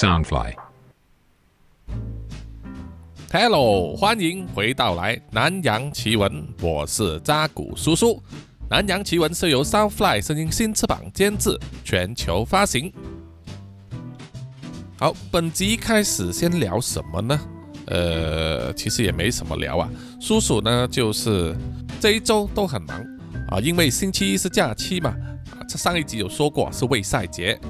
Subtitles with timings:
[0.00, 0.54] Soundfly。
[3.30, 8.22] Hello，欢迎回到来南洋奇闻，我是扎古叔叔。
[8.70, 11.54] 南洋奇闻是由 Soundfly 声音新翅膀监制，
[11.84, 12.90] 全球发行。
[14.98, 17.38] 好，本集开始先聊什么呢？
[17.88, 19.90] 呃，其实也没什么聊啊。
[20.18, 21.54] 叔叔呢，就是
[22.00, 22.98] 这一周都很忙
[23.48, 25.14] 啊，因为星期一是假期嘛。
[25.50, 27.60] 啊，上一集有说过是卫赛节。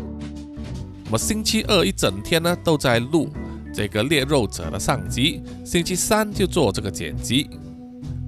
[1.11, 3.29] 我星期二一整天呢都在录
[3.75, 7.51] 这个猎肉者的上集，星期三就做这个剪辑，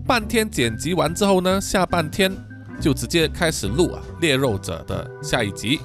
[0.04, 2.32] 半天剪辑完之后呢，下半天
[2.80, 5.78] 就直接开始录啊猎肉者的下一集。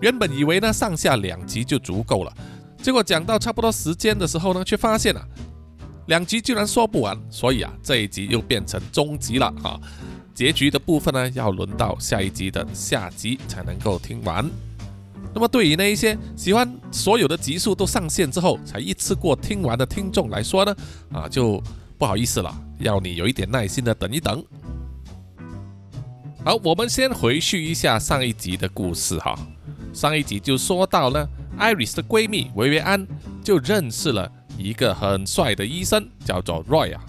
[0.00, 2.32] 原本以为呢上下两集就足够了，
[2.82, 5.24] 结果讲到差不多时间的时候呢，却发现啊
[6.06, 9.78] 两集居然说不完，所以啊这一集又变成中集了啊。
[10.34, 14.44] 结局的部分呢，要轮到下一集的下集才能够听完。
[15.34, 20.76] 那么对于那一些喜欢所有的集数都上线之后才一次过听完的听众来说呢，
[21.12, 21.62] 啊就
[21.98, 24.44] 不好意思了，要你有一点耐心的等一等。
[26.44, 29.38] 好，我们先回续一下上一集的故事哈。
[29.92, 31.24] 上一集就说到呢
[31.58, 33.06] ，Iris 的闺蜜维维安
[33.44, 37.04] 就认识了一个很帅的医生，叫做 Roy 啊。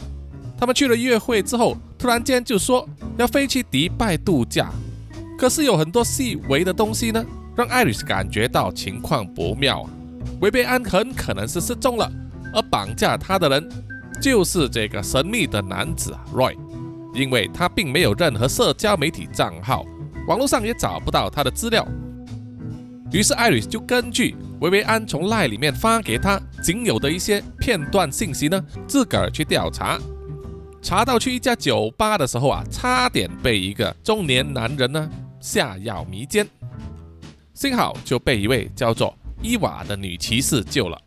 [0.58, 2.88] 他们去了约会之后，突然间就说
[3.18, 4.72] 要飞去迪拜度假，
[5.38, 9.90] 可是有很多细微的东西呢，让艾瑞斯感觉到情况不妙啊。
[10.42, 12.12] 维维安很可能是失踪了，
[12.54, 13.70] 而绑架他的人
[14.22, 16.56] 就是这个神秘的男子 Roy，
[17.14, 19.86] 因为他并没有任何社交媒体账号，
[20.28, 21.88] 网络上也找不到他的资料。
[23.12, 30.00] 于是艾瑞斯就根据维维安从赖里面发给他仅有的一些片段信息呢，自个儿去调查。
[30.82, 35.10] 查到去一家酒吧的时候啊，差点被一个中年男人呢
[35.40, 36.46] 下药迷奸，
[37.54, 41.00] 幸好就被一位叫做伊娃的女骑士救了。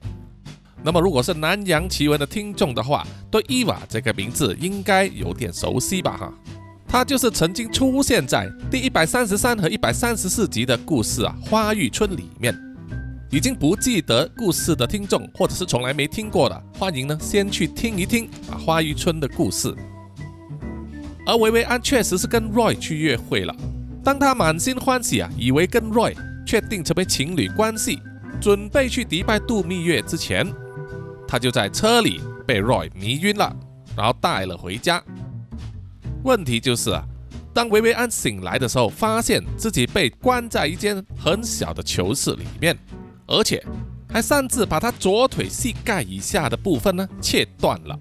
[0.82, 6.16] 那么如果是南洋奇闻的听众的话，对伊娃这个名字应该有点熟悉吧？
[6.16, 6.32] 哈，
[6.86, 12.56] 她就是曾经出现在第一百三十三和一百三十四集的故事啊《花玉村》里面。
[13.28, 19.74] 已经不记得故事的听众，或者是从来没听过的，欢迎呢先去听一听啊花玉村的故事。
[21.26, 23.52] 而维维安确实是跟 Roy 去约会了。
[24.04, 26.14] 当他满心欢喜啊，以为跟 Roy
[26.46, 28.00] 确定成为情侣关系，
[28.40, 30.46] 准备去迪拜度蜜月之前，
[31.26, 33.54] 他就在车里被 Roy 迷晕了，
[33.96, 35.02] 然后带了回家。
[36.22, 37.04] 问题就是啊，
[37.52, 42.76] 当维维安醒来的时候，发现自己被关在一间很小的囚室里面。
[43.28, 43.60] 而且
[44.08, 47.98] 还擅自把他左腿膝盖以下的部分呢切断了。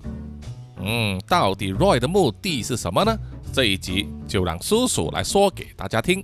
[0.77, 3.17] 嗯，到底 Roy 的目的是什么呢？
[3.51, 6.23] 这一集就让叔叔来说给大家听。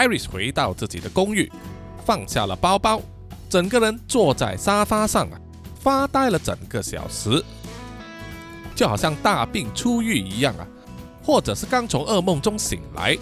[0.00, 1.52] Iris 回到自己的公寓，
[2.06, 3.02] 放下了包包，
[3.50, 5.38] 整个人坐在沙发上啊，
[5.78, 7.44] 发呆了整个小时，
[8.74, 10.66] 就好像大病初愈一样啊。
[11.22, 13.14] 或者是刚从噩梦中醒来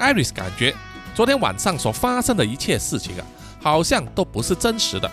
[0.00, 0.74] ，Iris 感觉
[1.14, 3.26] 昨天晚上所发生的一切事情啊，
[3.60, 5.10] 好像都不是真实的。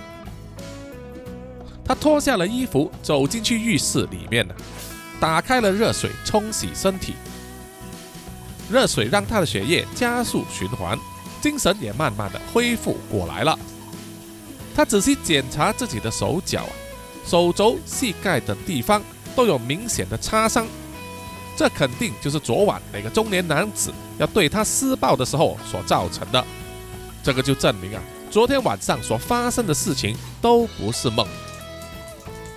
[1.83, 4.55] 她脱下了衣服，走进去浴室里面了，
[5.19, 7.15] 打开了热水冲洗身体。
[8.69, 10.97] 热水让他的血液加速循环，
[11.41, 13.57] 精神也慢慢的恢复过来了。
[14.75, 16.67] 他仔细检查自己的手脚，
[17.25, 19.01] 手肘、膝盖等地方
[19.35, 20.67] 都有明显的擦伤。
[21.55, 26.45] 这肯定就是昨晚那个中年男子要对他施暴的时候所造成的。
[27.23, 31.25] 这个就证明啊，昨天晚上所发生的事情都不是梦，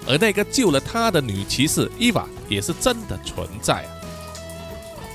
[0.07, 3.87] 而那个救了他的女骑士伊娃也是真的存在。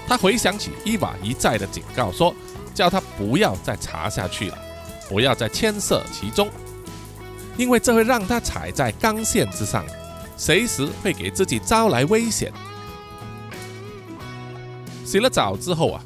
[0.07, 2.33] 他回想起伊娃一再的警告，说
[2.73, 4.57] 叫他不要再查下去了，
[5.09, 6.49] 不要再牵涉其中，
[7.57, 9.85] 因为这会让他踩在钢线之上，
[10.35, 12.51] 随时会给自己招来危险。
[15.05, 16.03] 洗了澡之后啊，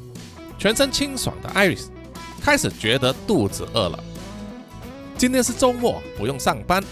[0.58, 1.86] 全身清爽的 Iris
[2.42, 3.98] 开始觉得肚子饿了。
[5.16, 6.82] 今天是周末，不用上班，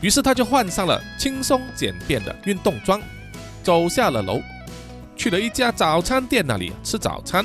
[0.00, 3.00] 于是他就换上了轻松简便的运动装，
[3.62, 4.40] 走下了楼，
[5.20, 7.44] 去了一家早餐店那里吃早餐。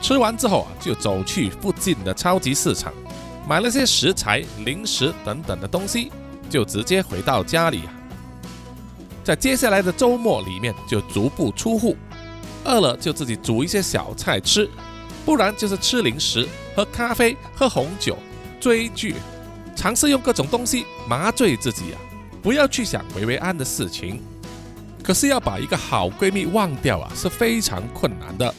[0.00, 2.90] 吃完之后啊，就走去附近的超级市场，
[3.46, 6.10] 买了些食材、零食等等的东西，
[6.48, 7.92] 就直接回到家里啊。
[9.22, 11.94] 在接下来的周末里面，就足不出户。
[12.64, 14.66] 饿了就自己煮一些小菜吃，
[15.26, 18.16] 不然就是吃零食、喝咖啡、喝红酒、
[18.58, 19.16] 追剧，
[19.76, 22.00] 尝试用各种东西麻醉自己啊，
[22.42, 24.22] 不要去想维维安的事情。
[25.06, 28.52] 可是要把一个好闺蜜忘掉啊，是非常困难的。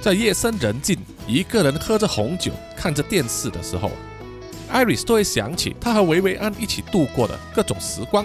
[0.00, 0.96] 在夜深人静，
[1.26, 3.90] 一个人喝着红酒，看着电视的时候，
[4.70, 8.24] 艾瑞斯都会想起他和维维安一起度过的各种时光，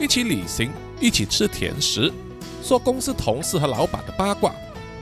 [0.00, 2.10] 一起旅行，一起吃甜食，
[2.62, 4.50] 说公司同事和老板的八卦，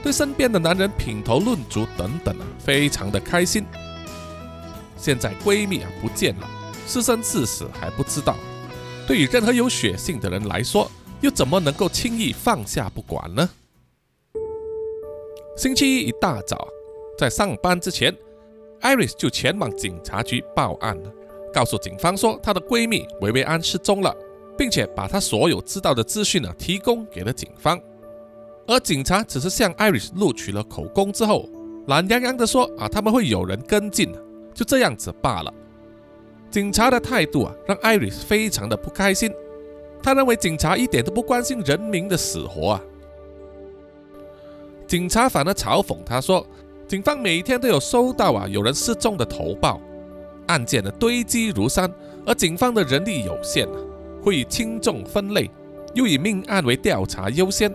[0.03, 3.65] 对身边的男人品头论足等等啊，非常的开心。
[4.97, 6.49] 现在闺蜜啊不见了，
[6.85, 8.35] 是生是死还不知道。
[9.07, 10.89] 对于任何有血性的人来说，
[11.23, 13.49] 又怎么能够轻易放下不管呢？
[15.55, 16.67] 星期一一大早，
[17.17, 18.13] 在上班之前，
[18.81, 21.09] 艾瑞斯就前往警察局报案了，
[21.53, 24.13] 告诉警方说她的闺蜜维维安失踪了，
[24.57, 27.79] 并且把她所有知道的资讯呢提供给了警方。
[28.67, 31.47] 而警察只是向艾瑞斯录取了口供之后，
[31.87, 34.13] 懒洋洋的说啊他们会有人跟进，
[34.53, 35.53] 就这样子罢了。
[36.51, 39.31] 警察的态度啊让艾瑞斯非常的不开心，
[40.03, 42.81] 他认为警察一点都不关心人民的死活啊。
[44.85, 46.45] 警察反而嘲讽他说
[46.87, 49.79] ：“警方每天都有收到啊有人失踪的投报，
[50.47, 51.91] 案件的堆积如山，
[52.25, 53.67] 而警方的人力有限，
[54.21, 55.49] 会以轻重分类，
[55.95, 57.73] 又以命案为调查优先。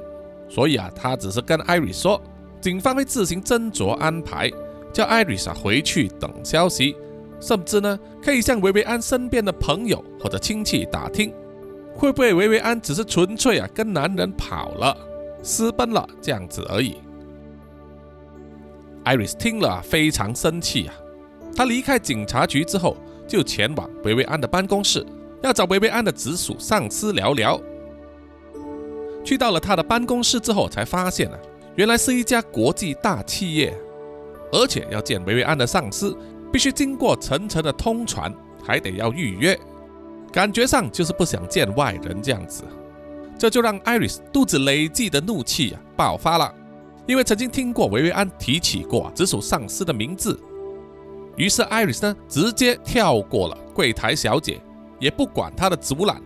[0.48, 2.20] 所以啊，他只是跟艾瑞说，
[2.60, 4.50] 警方会自行斟酌安排，
[4.92, 6.94] 叫艾瑞莎回去等消息，
[7.40, 11.32] 甚至呢可以向维维安身边的朋友或者亲戚打听，
[11.98, 14.96] 会不会维维安只是纯粹啊跟男人跑了，
[15.42, 16.96] 私奔了这样子而已。”
[19.02, 20.94] 艾瑞斯听了非常生气啊！
[21.56, 22.96] 他离开警察局之后，
[23.26, 25.04] 就前往维维安的办公室，
[25.42, 27.60] 要找维维安的直属上司聊聊。
[29.24, 31.38] 去到了他的办公室之后，才发现啊，
[31.74, 33.76] 原来是一家国际大企业，
[34.52, 36.16] 而且要见维维安的上司，
[36.52, 39.58] 必须经过层层的通传，还得要预约，
[40.32, 42.64] 感觉上就是不想见外人这样子。
[43.38, 46.52] 这就让艾瑞斯肚子累积的怒气啊爆发了。
[47.06, 50.38] 因为曾经听过维维安提起过直属上司的名字，
[51.36, 54.60] 于是艾瑞斯呢直接跳过了柜台小姐，
[54.98, 56.20] 也不管她的阻拦，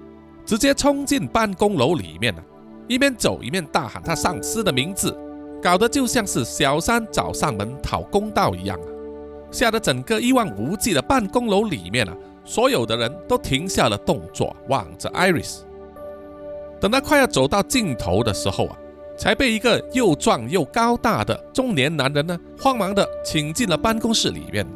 [0.45, 2.43] 直接冲进办公楼里面了，
[2.89, 5.17] 一边走一边大喊他上司的名字，
[5.63, 8.87] 搞得就像是小三找上门讨公道一样啊！
[9.53, 15.65] 吓得整个一望无际的办公楼里面啊，所有的人都停下了动作，望着艾瑞斯。
[16.81, 18.79] 等他快要走到尽头的时候啊。
[19.15, 24.67] 才被一个又壮又高大的中年男人呢，慌忙的请进了办公室里面。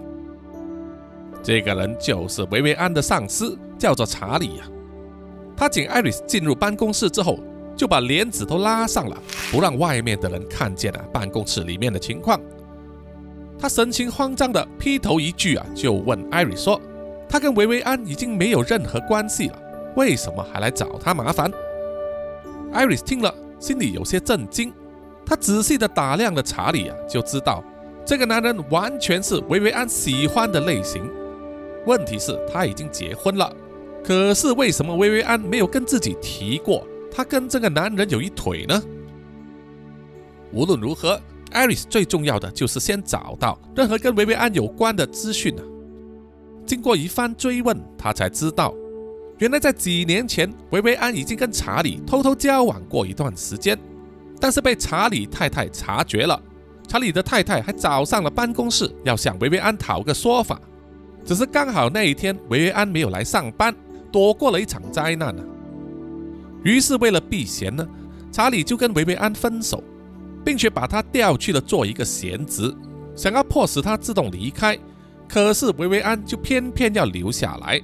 [1.43, 4.69] 这个人就是维维安的上司，叫做查理呀。
[5.57, 7.41] 他请艾瑞斯进入办公室之后，
[7.75, 9.17] 就把帘子都拉上了，
[9.51, 12.39] 不让外面的人看见了办公室里面的情况。
[13.59, 16.81] 他神情慌张的劈头一句啊，就问艾瑞说
[17.29, 19.59] ：“他跟维维安已经没有任何关系了，
[19.97, 21.51] 为什么还来找他麻烦？”
[22.73, 23.35] 艾瑞斯听了。
[23.59, 24.71] 心里有些震惊，
[25.25, 27.65] 他仔细的打量了查理啊，就知道
[28.05, 31.11] 这个男人完全是维维安喜欢的类型。
[31.87, 33.51] 问题是，他已经结婚了，
[34.05, 38.83] 可是为什么维维安没有跟自己提过他跟这个男人有一腿呢？
[40.53, 41.19] 无论如何，
[41.53, 45.63] 艾瑞斯最重要的就是先找到任何跟维维安有关的资讯啊。
[46.67, 48.75] 经过一番追问，他才知道。
[49.39, 53.79] 原来在几年前，维维安已经跟查理偷偷交往过一段时间，
[54.41, 56.41] 但是被查理太太察觉了。
[56.89, 60.61] 查理的太太还找上了办公室，要向维维安讨个说法。
[61.25, 63.75] 只是刚好那一天维维安没有来上班，
[64.11, 65.43] 躲过了一场灾难呢。
[66.63, 67.87] 于是为了避嫌呢，
[68.33, 69.83] 查理就跟维维安分手，
[70.45, 72.75] 并且把他调去了做一个闲职，
[73.15, 74.79] 想要迫使他自动离开。
[75.29, 77.81] 可是维维安就偏偏要留下来。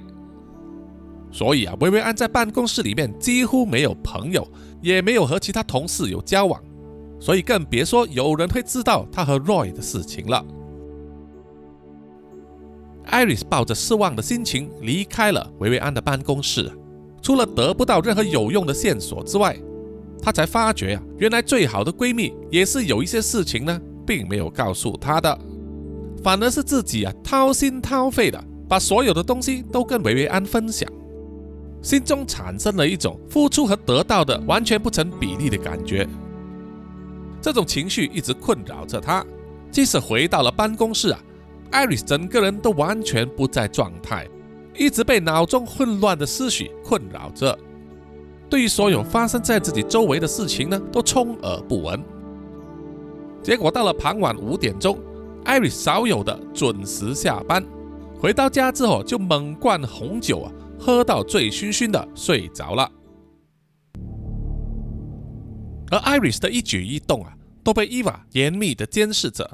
[1.31, 4.47] 所以啊，薇薇安在办公室里面几乎没有朋友，
[4.81, 6.61] 也没有和其他同事有交往，
[7.19, 10.45] 所以更别说有人会知道他和 Roy 的事情了。
[13.05, 16.71] 艾瑞斯抱着失望的心情离开了薇薇安的办公室，
[17.21, 19.57] 除了得不到任何有用的线索之外，
[20.21, 25.37] 她才发觉啊，原来最好的闺蜜也是有一些事情呢，并没有告诉她的，
[26.23, 30.89] 反而是自己啊掏心掏肺的把所有的东西都跟维维安分享。
[31.81, 36.07] 心中产生了一种付出和得到的完全不成比例的感觉，
[37.41, 39.23] 这种情绪一直困扰着他。
[39.69, 41.19] 即使回到了办公室啊，
[41.71, 44.25] 艾瑞斯整个人都完全不在状态，
[44.77, 47.57] 一直被脑中混乱的思绪困扰着。
[48.49, 52.01] 对于所有发生在自己周围的事情呢，都充耳不闻。
[53.41, 54.97] 结果到了傍晚五点钟，
[55.45, 57.63] 艾瑞少有的准时下班，
[58.19, 60.51] 回到家之后就猛灌红酒啊。
[60.79, 62.91] 喝到醉醺醺的睡着了，
[65.91, 67.33] 而艾瑞斯的一举一动啊，
[67.63, 69.49] 都被伊娃严密的监视着。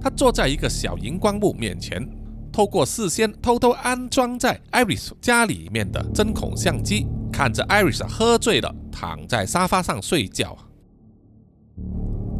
[0.00, 2.08] 他坐在一个小荧光幕面前，
[2.52, 10.56] 透过事先偷偷安装在艾瑞斯家里面的针孔相机，看着艾瑞斯喝醉了躺在沙发上睡觉。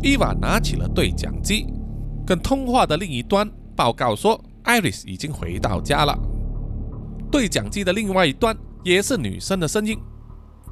[0.04, 1.66] 伊娃拿起了对讲机，
[2.30, 6.16] 跟通话的另一端报告说，艾瑞斯已经回到家了。
[7.28, 9.98] 对讲机的另外一端也是女生的声音，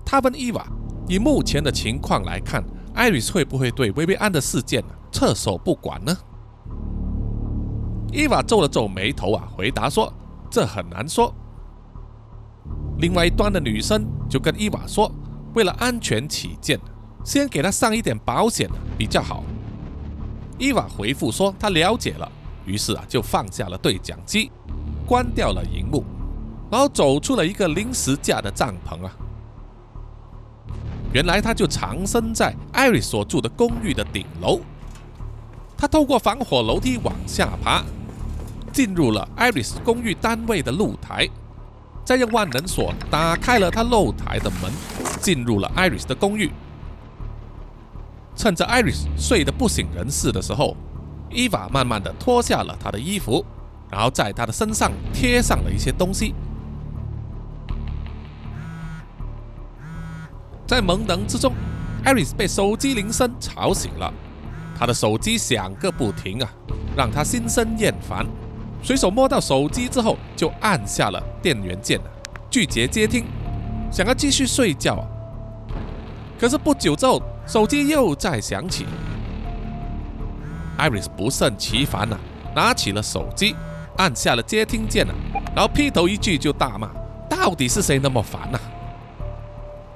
[0.06, 0.64] 她问伊娃
[1.10, 2.62] ：“以目前的情况来看，
[2.94, 6.16] 艾瑞斯会不会对薇薇安的事件撤手不管呢？”
[8.14, 10.14] 伊娃皱了皱眉头啊，回答说
[10.48, 11.34] ：“这很难说。”
[13.02, 15.12] 另外一端的女生就跟伊娃说
[15.56, 16.78] ：“为了安全起见。”
[17.26, 19.42] 先给他上一点保险比较好。
[20.58, 22.30] 伊娃回复说：“他了解了。”
[22.66, 24.50] 于是啊，就放下了对讲机，
[25.06, 26.04] 关掉了荧幕，
[26.70, 29.12] 然后走出了一个临时架的帐篷啊。
[31.14, 34.60] 原来他就藏身在艾瑞所住的公寓的顶楼。
[35.78, 37.82] 他透过防火楼梯往下爬，
[38.72, 41.26] 进入了艾瑞斯公寓单位的露台，
[42.04, 44.70] 再用万能锁打开了他露台的门，
[45.22, 46.50] 进入了艾瑞斯的公寓。
[48.38, 50.76] 趁着艾瑞斯睡得不省人事的时候，
[51.28, 53.45] 伊娃慢慢的脱下了他的衣服，
[53.90, 56.37] 然后在他的身上贴上了一些东西。
[60.68, 61.52] 在懵懂之中，
[62.04, 64.14] 艾瑞斯被手机铃声吵醒了，
[64.78, 66.49] 他的手机响个不停啊，
[66.97, 68.25] 让他心生厌烦。
[68.85, 72.00] 随手摸到手机之后，就按下了电源键，
[72.49, 73.25] 拒绝接听，
[73.90, 75.04] 想要继续睡觉。
[76.38, 78.87] 可是不久之后，手机又在响起。
[80.76, 82.17] 艾瑞斯不胜其烦呐，
[82.55, 83.57] 拿起了手机，
[83.97, 85.14] 按下了接听键啊，
[85.57, 86.90] 然后劈头一句就大骂
[87.26, 88.61] ：“到底是谁那么烦呐？”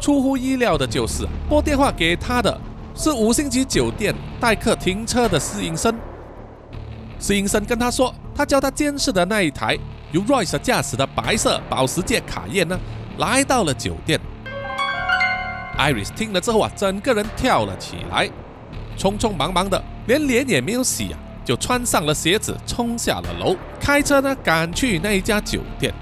[0.00, 2.58] 出乎意料的就是，拨电话给他的
[2.96, 5.94] 是五星级酒店待客停车的侍应生。
[7.20, 9.78] 侍应生跟他说，他叫他监视的那一台
[10.10, 12.80] 由 Royce 驾驶的白色保时捷卡宴呢，
[13.18, 14.18] 来到了酒店。
[15.76, 18.28] 艾瑞斯听了之后啊，整个人跳了起来，
[18.96, 25.92] 匆匆忙忙的，连脸也没有洗啊，就穿上了鞋子，冲下了楼，开车呢赶去那一家酒店。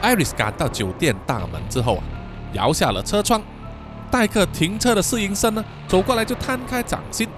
[0.00, 2.04] 艾瑞斯赶到酒店大门之后啊，
[2.52, 3.42] 摇下了车窗，
[4.10, 7.28] 待客停车的侍应生呢走过来就摊开掌心，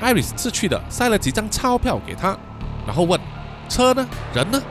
[0.00, 2.36] 艾瑞斯识趣的塞了几张钞票给他，
[2.86, 3.18] 然后问：
[3.68, 4.06] 车呢？
[4.34, 4.62] 人呢？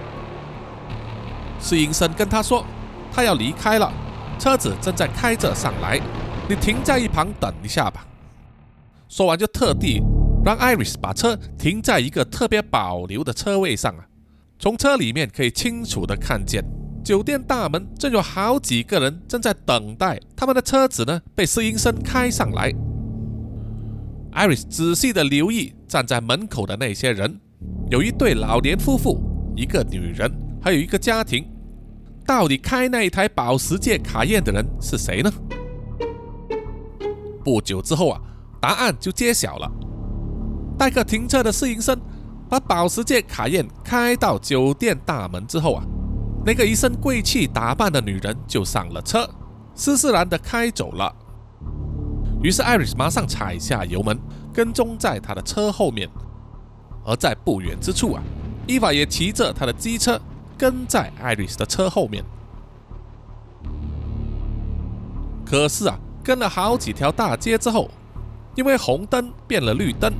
[1.59, 2.63] 侍应生跟他说。
[3.11, 3.91] 他要离开了，
[4.37, 5.99] 车子正在开着上来，
[6.47, 8.05] 你停在一旁等一下吧。
[9.07, 10.01] 说完就特地
[10.45, 14.05] 让艾瑞斯把车停在一个特别保留的车位上啊。
[14.59, 16.63] 从车里面可以清楚的看见，
[17.03, 22.71] 酒店大门正有好几个人正在等待他们的车子呢被试音生开上来。
[24.31, 27.39] 艾瑞斯仔细的留意站在门口的那些人，
[27.89, 29.19] 有一对老年夫妇，
[29.55, 31.43] 一个女人，还有一个家庭。
[32.29, 35.33] 到底开那一台保时捷卡宴的人是谁呢？
[37.43, 38.21] 不久之后啊，
[38.61, 39.71] 答案就揭晓了。
[40.77, 41.99] 代客停车的侍应生
[42.47, 45.83] 把保时捷卡宴开到酒店大门之后啊，
[46.45, 49.27] 那个一身贵气打扮的女人就上了车，
[49.73, 51.11] 斯斯然的开走了。
[52.43, 54.15] 于是艾瑞斯马上踩下油门，
[54.53, 56.07] 跟踪在他的车后面。
[57.03, 58.21] 而在不远之处啊，
[58.67, 60.21] 伊娃也骑着他的机车。
[60.59, 62.21] 跟在艾瑞斯的车后面，
[65.45, 67.89] 可是啊，跟了好几条大街之后，
[68.55, 70.13] 因为红灯变了绿灯，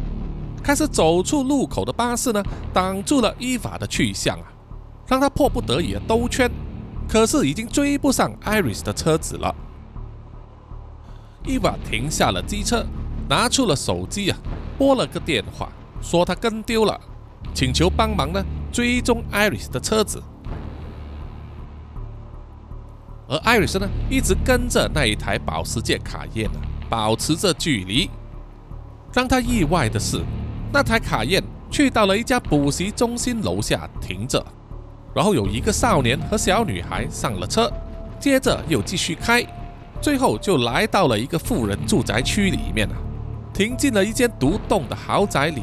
[0.64, 2.42] 开始走出路口的巴士呢，
[2.74, 4.46] 挡住了伊娃的去向啊，
[5.08, 6.50] 让他迫不得已的兜圈，
[7.10, 9.54] 可是已经追不上艾瑞斯的车子了。
[11.44, 12.86] 伊娃停下了机车，
[13.28, 14.38] 拿出了手机啊，
[14.78, 15.68] 拨了个电话，
[16.02, 16.98] 说他跟丢了，
[17.54, 18.42] 请求帮忙呢。
[18.72, 20.22] 追踪艾瑞斯的车子，
[23.30, 26.60] 而艾瑞斯呢，一直跟着那一台保时捷卡宴呢，
[26.90, 28.10] 保持着距离。
[29.14, 30.20] 让他意外的是，
[30.74, 34.44] 那台卡宴去到了一家补习中心楼下停着，
[35.14, 37.72] 然后有一个少年和小女孩上了车，
[38.20, 39.46] 接着又继续开，
[40.02, 42.96] 最后就来到了一个富人住宅区里面啊，
[43.54, 45.62] 停进了一间独栋的豪宅里。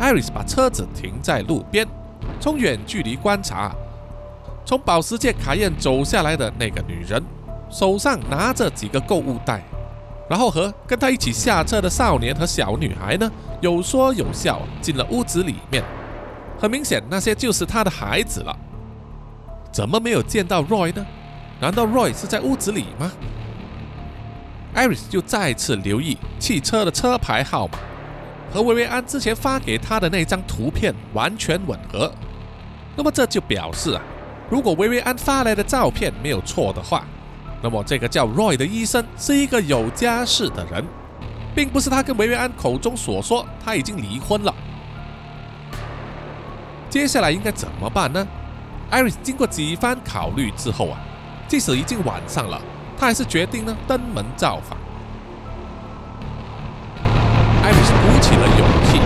[0.00, 1.86] 艾瑞斯把车子停在路边，
[2.40, 3.72] 从远距离观察，
[4.66, 7.22] 从保时捷卡宴走下来的那个女人，
[7.70, 9.62] 手上拿着几个购物袋，
[10.28, 13.30] 然后和跟她一起下车的少年和小女孩呢，
[13.60, 15.84] 有说有笑进了屋子里面。
[16.58, 18.58] 很明显，那些就是她的孩子了。
[19.70, 21.06] 怎么没有见到 Roy 呢？
[21.60, 23.12] 难道 Roy 是在屋子里吗
[24.74, 27.78] ？，Iris 就再次留意汽车的车牌号码
[28.52, 32.10] 和薇薇安之前发给他的那张图片完全吻合。
[32.96, 34.02] 那么这就表示啊，
[34.48, 37.04] 如果薇薇安发来的照片没有错的话，
[37.62, 40.84] 那么这个叫 Roy 的医生是一个有家室的人，
[41.54, 44.54] 并不是他跟薇薇安口中所说他已经离婚了。
[46.88, 48.24] 接下来应该怎么办呢
[48.92, 51.00] ？Iris 经过几番考虑之后啊，
[51.48, 52.60] 即使已经晚上了，
[52.96, 54.78] 他还是决定呢登门造访。
[57.64, 59.00] Iris 鼓起了勇气，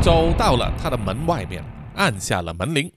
[0.00, 1.62] 走到了他的门外面，
[1.96, 2.90] 按下了门铃。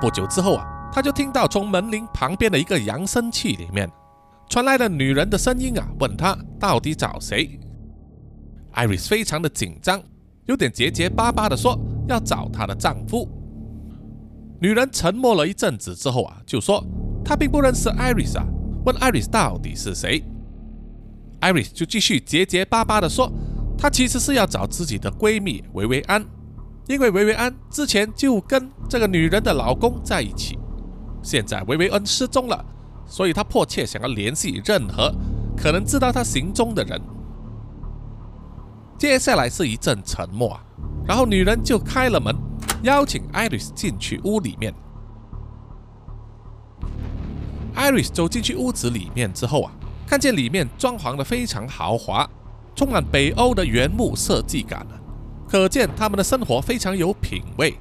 [0.00, 3.90] 不久之后啊，他就听到从门铃旁边的一个扬声器里面
[4.48, 7.58] 传来了女人的声音啊，问他到底找谁。
[8.74, 10.00] Iris 非常的紧张，
[10.46, 11.76] 有点结结巴巴的说
[12.06, 13.28] 要找她的丈夫。
[14.60, 16.84] 女人沉默了一阵子之后啊，就说
[17.24, 18.46] 她并不认识 Iris 啊，
[18.84, 20.22] 问 Iris 到底是谁。
[21.40, 23.32] Iris 就继续结结巴巴的说，
[23.76, 26.24] 她其实是要找自己的闺蜜维维安。
[26.88, 30.58] 因为维维安之前就跟这个女人的老公在一起，
[31.22, 32.64] 现在维维恩失踪了，
[33.06, 35.14] 所以她迫切想要联系任何
[35.54, 36.98] 可能知道她行踪的人。
[38.96, 40.58] 接下来是一阵沉默，
[41.06, 42.34] 然后女人就开了门，
[42.82, 44.74] 邀请艾瑞斯进去屋里面。
[47.74, 49.70] 艾瑞斯走进去屋子里面之后啊，
[50.06, 52.28] 看见里面装潢的非常豪华，
[52.74, 54.86] 充满北欧的原木设计感。
[55.48, 57.74] 可见他们的生活非常有品味，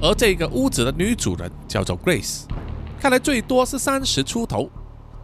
[0.00, 2.44] 而这个屋子的女主人叫做 Grace，
[2.98, 4.70] 看来最多是三十出头。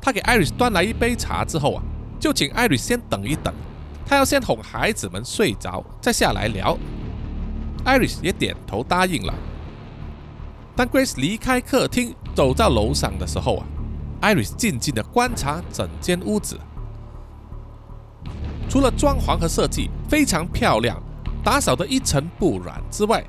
[0.02, 1.82] 她给 Iris 端来一杯茶之后啊，
[2.20, 3.54] 就请 Iris 先等一等，
[4.04, 6.76] 她要先哄孩子们睡着，再下来聊。
[7.86, 9.32] Iris 也点头答应了。
[10.76, 13.66] 当 Grace 离开客厅走到楼上的时候啊
[14.20, 16.58] ，Iris 静静地观察整间屋子。
[18.72, 20.96] 除了装潢和设计非常漂亮，
[21.44, 23.22] 打扫的一尘不染之外，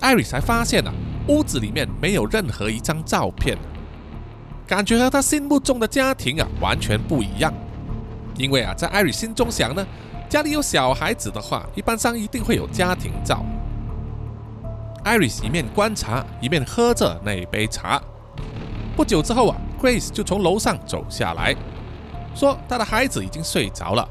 [0.00, 0.92] 艾瑞才发现啊，
[1.26, 3.56] 屋子里面没有任何一张照片，
[4.66, 7.50] 感觉和他心目中的家庭啊完全不一样。
[8.36, 9.86] 因为啊，在艾瑞心中想呢，
[10.28, 13.42] 家里有小孩子的话，一般上一定会有家庭照。
[15.02, 17.98] 艾瑞一面观察，一面喝着那杯茶。
[18.94, 21.56] 不久之后啊，Grace 就从楼上走下来，
[22.34, 24.06] 说他的孩子已经睡着了。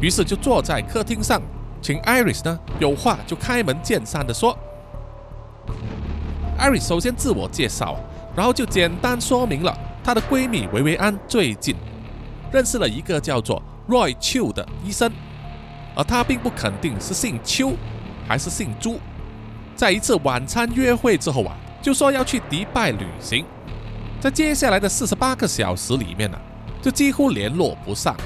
[0.00, 1.40] 于是就坐在客厅上，
[1.80, 4.56] 请 Iris 呢有话就开门见山的说。
[6.58, 7.96] Iris 首先自我介绍，
[8.36, 11.74] 然后就简单说明了她的闺蜜维维安最近
[12.52, 15.10] 认识了一个叫做 Roy 邱的医生，
[15.94, 17.72] 而他并不肯定是姓邱
[18.28, 19.00] 还是姓朱。
[19.74, 23.44] 在一次晚餐约会之后啊，就说要去迪拜旅行，
[24.20, 26.38] 在接下来的四十八个小时里面呢，
[26.80, 28.24] 就几乎联络不上了。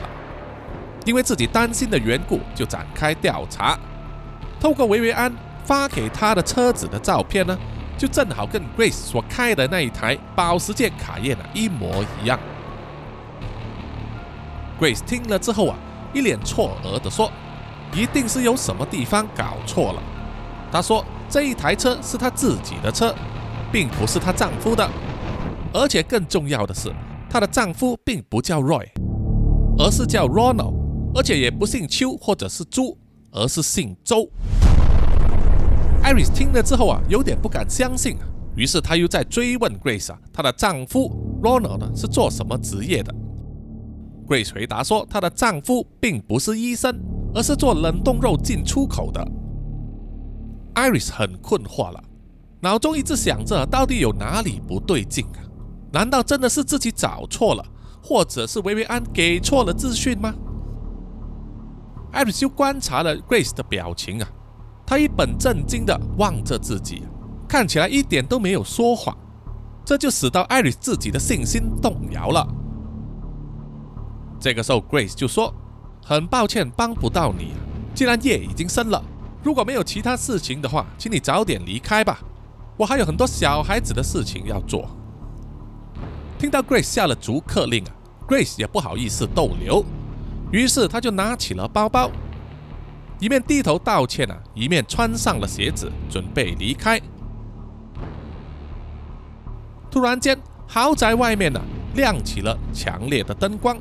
[1.09, 3.79] 因为自己担心的缘故，就展开调查。
[4.61, 5.33] 透过维维安
[5.65, 7.59] 发给他的车子的照片呢，
[7.97, 12.39] 就正好跟 Grace 所开的那一台保时捷卡宴啊一模一样。
[14.79, 15.79] Grace 听了之后啊，
[16.13, 17.33] 一脸错愕的说
[17.97, 20.03] ：“一定是有什么地方搞错了。”
[20.71, 23.15] 她说：“这一台车是她自己的车，
[23.73, 24.87] 并不是她丈夫的。
[25.73, 26.93] 而且更重要的是，
[27.31, 28.87] 她的丈夫并不叫 Roy，
[29.79, 30.77] 而是叫 Ronald。”
[31.15, 32.97] 而且也不姓邱或者是朱，
[33.31, 34.29] 而是姓周。
[36.03, 38.17] 艾瑞斯听了之后啊，有点不敢相信，
[38.57, 41.11] 于是他又在追问 Grace 啊，她的丈夫
[41.43, 43.15] Ronald 是做什么职业的
[44.27, 46.99] ？Grace 回答说，她的丈夫并不是医生，
[47.35, 49.27] 而是做冷冻肉进出口的。
[50.75, 52.03] 艾瑞斯很困惑了，
[52.61, 55.45] 脑中一直想着到底有哪里不对劲啊？
[55.93, 57.65] 难道真的是自己找错了，
[58.03, 60.35] 或者是维维安给错了资讯吗？
[62.13, 64.29] 艾瑞斯观察了 Grace 的表情啊，
[64.87, 67.03] 他一本正经地望着自己，
[67.47, 69.17] 看起来一点都没有说谎，
[69.85, 72.47] 这就使到艾瑞自己的信心动摇了。
[74.41, 75.53] 这个时候，Grace 就说
[76.05, 77.53] ：“很抱歉帮不到你，
[77.95, 79.03] 既然夜已经深了，
[79.43, 82.21] 如果没有其他事情的话，请你早点离开吧，
[82.77, 84.89] 我还有很多小孩子的事情要做。”
[86.39, 87.91] 听到 Grace 下了逐客令啊
[88.29, 89.85] ，Grace 也不好意思逗留。
[90.51, 92.11] 于是他就拿起了包包，
[93.21, 97.01] 一面低头道歉啊，一面穿上了鞋子，准备离开。
[99.91, 101.61] 突然间，豪宅外面呢
[101.95, 103.77] 亮起了强烈的灯光，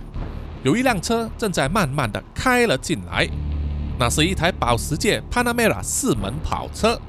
[0.63, 3.27] 有一辆车正在慢慢的开了进来，
[3.99, 6.99] 那是一台保时捷 Panamera 四门跑车。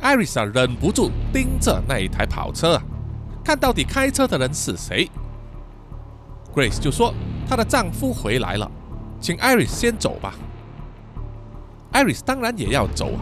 [0.00, 2.82] 艾瑞莎忍不住盯着那一台跑车啊，
[3.44, 5.10] 看到底开车的人是谁。
[6.54, 7.12] Grace 就说
[7.48, 8.70] 她的丈夫回来了，
[9.18, 10.34] 请艾瑞斯先走吧。
[11.92, 13.18] 艾瑞斯当然也要走啊，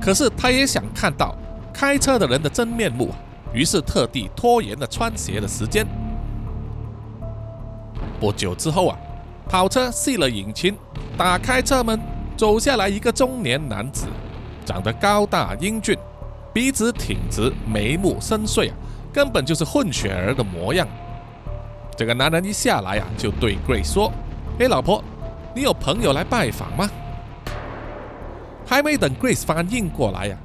[0.00, 1.36] 可是她也想看到
[1.72, 3.14] 开车的人的真面目，
[3.54, 5.86] 于是特地拖延了穿鞋的时间。
[8.18, 8.98] 不久之后啊，
[9.48, 10.76] 跑车熄了引擎，
[11.16, 12.00] 打开车门，
[12.36, 14.06] 走下来一个中年男子，
[14.66, 15.96] 长得高大英俊，
[16.52, 18.74] 鼻子挺直，眉目深邃啊，
[19.12, 20.86] 根本就是混血儿的模样。
[21.98, 24.12] 这个男人一下来啊，就对 Grace 说
[24.60, 25.02] ：“哎，老婆，
[25.52, 26.88] 你有朋友来拜访吗？”
[28.64, 30.36] 还没等 Grace 反应过来呀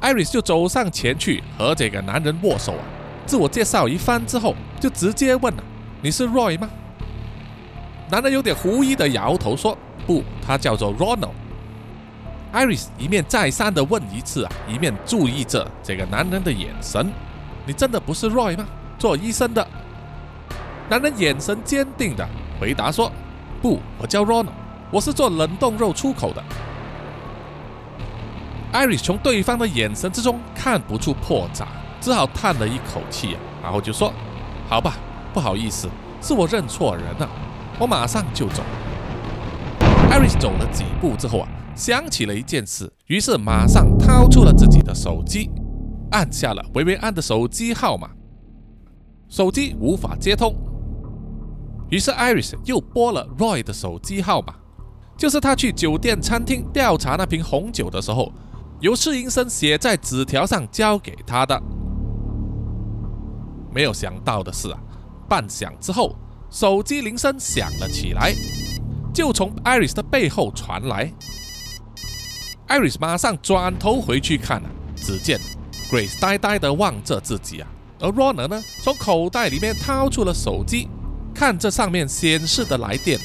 [0.00, 2.84] ，Iris 就走上前去和这个男人握手啊，
[3.26, 5.64] 自我介绍一番之后，就直接问了
[6.00, 6.70] ：“你是 Roy 吗？”
[8.08, 11.32] 男人有点狐疑的摇头说：“不，他叫做 Ronald。
[12.52, 17.10] ”Iris 一面再三的问一次啊，一面注意着这个男人的眼神
[17.66, 18.64] ：“你真的不是 Roy 吗？
[19.00, 19.66] 做医生的？”
[20.92, 22.28] 男人眼神坚定的
[22.60, 23.10] 回答说
[23.62, 24.52] ：“不，我叫 Ronald，
[24.90, 26.44] 我是做冷冻肉出口的。
[28.74, 31.64] ”Iris 从对方的眼神之中看不出破绽，
[31.98, 34.12] 只好叹了一口气，然后就说
[34.68, 34.96] ：“好吧，
[35.32, 35.88] 不好意思，
[36.20, 37.26] 是我认错人了。”
[37.80, 38.62] 我马上就走。
[40.10, 45.50] 艾瑞斯走了几步之后啊，想起了一件事，于是马上掏出了自己的手机，
[46.10, 48.10] 按下了维维安的手机号码。
[49.30, 50.54] 手机无法接通，
[51.92, 54.54] 于是艾瑞斯又拨了 Roy 的手机号码，
[55.14, 58.32] 就是他去酒店餐厅调查那瓶红酒的时候，
[58.80, 61.62] 由侍应生写在纸条上交给他的。
[63.70, 64.78] 没有想到的是啊，
[65.28, 66.16] 半响之后。
[66.50, 68.34] 手机铃声响了起来，
[69.14, 71.10] 就从 Iris 的背后传来。
[72.68, 75.40] Iris 马上转头回去看啊，只见
[75.90, 77.68] Grace 呆呆地望着自己啊，
[78.00, 80.90] 而 Ronald 呢，从口袋里面掏出了手机，
[81.44, 83.18] 看着上面显示的来电，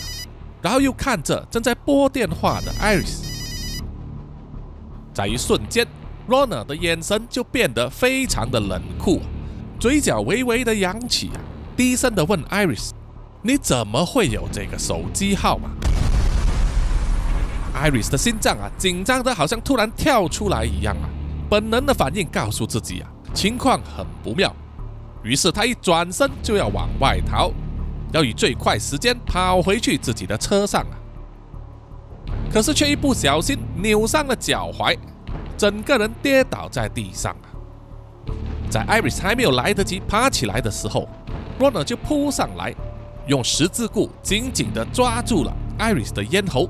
[0.60, 3.20] 然后又看着正在拨电话的 Iris，
[5.14, 5.86] 在一瞬间
[6.28, 9.22] ，Rona 的眼神就变得非常的冷酷，
[9.80, 11.30] 嘴角微微的扬起，
[11.76, 12.90] 低声的问 Iris。
[13.44, 15.70] 你怎么会有这个手机号码
[17.76, 21.06] ？Iris 的心脏啊，紧张的好像突然跳出来一样啊！
[21.48, 24.52] 本能的反应告诉自己啊，情况很不妙。
[25.22, 27.52] 于是他一转身就要往外逃，
[28.14, 30.96] 要以最快时间跑回去自己的车上啊！
[32.52, 34.98] 可是却一不小心扭伤了脚踝，
[35.58, 37.48] 整个人跌倒在地上啊！
[38.70, 41.08] 在 Iris 还没有来得及爬起来的时候
[41.60, 42.74] ，Runner 就扑上来。
[43.28, 46.70] 用十字固紧紧地抓住了 Iris 的咽喉。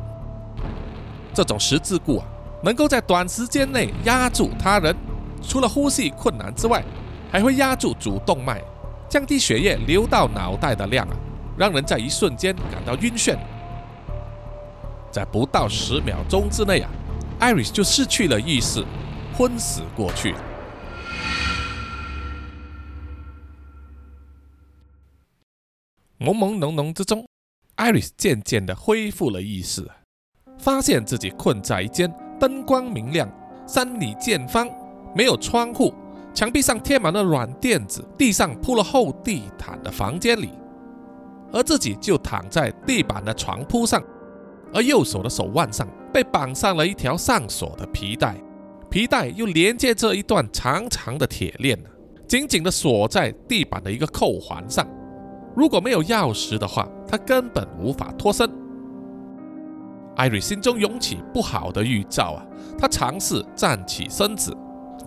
[1.31, 2.25] 这种十字固啊，
[2.63, 4.95] 能够在短时间内压住他人，
[5.43, 6.83] 除了呼吸困难之外，
[7.31, 8.59] 还会压住主动脉，
[9.07, 11.13] 降低血液流到脑袋的量啊，
[11.57, 13.37] 让人在一瞬间感到晕眩。
[15.11, 16.89] 在不到十秒钟之内啊
[17.39, 18.83] 艾瑞斯就失去了意识，
[19.35, 20.35] 昏死过去。
[26.19, 27.25] 朦朦胧胧之中
[27.75, 29.87] 艾瑞斯渐渐地恢复了意识，
[30.57, 33.31] 发现自己困在一间灯光明亮、
[33.67, 34.67] 三里见方、
[35.15, 35.93] 没有窗户、
[36.33, 40.49] 墙壁上贴满了软垫子、地上铺了厚地毯的房间里，
[41.57, 43.99] 而自己就躺在地板的床铺上，
[44.71, 48.35] 而右手的手腕上被绑上了一条上锁的皮带，
[48.91, 51.75] 皮带又连接着一段长长的铁链，
[52.27, 54.87] 紧紧地锁在地板的一个扣环上。
[55.55, 58.47] 如果没有钥匙的话，他根本无法脱身。
[60.15, 62.45] 艾瑞心中涌起不好的预兆啊！
[62.77, 64.55] 他尝试站起身子，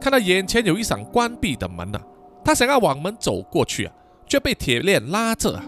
[0.00, 2.02] 看到眼前有一扇关闭的门啊，
[2.44, 3.92] 他想要往门走过去啊，
[4.26, 5.64] 却被铁链拉着啊，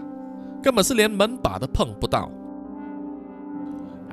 [0.63, 2.31] 根本是连门把都碰不到。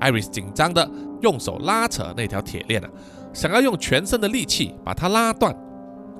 [0.01, 2.91] 艾瑞斯紧张的用手拉扯那条铁链啊，
[3.33, 5.55] 想要用全身的力气把它拉断，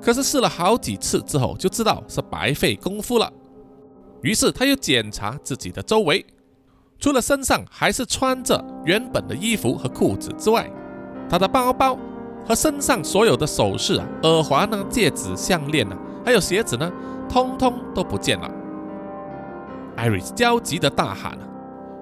[0.01, 3.31] 可是试了好几次之后，就知道是白费功夫了。
[4.21, 6.23] 于是他又检查自己的周围，
[6.99, 10.71] 除了身上还是穿着原本的衣服和裤子之外，
[11.27, 11.97] 他的包包
[12.47, 16.91] 和身上所有的首饰啊、耳环呢、戒指、项链呢，还有鞋子呢，
[17.27, 18.60] 通通都不见了。
[20.01, 21.37] 艾瑞斯焦急地大喊：“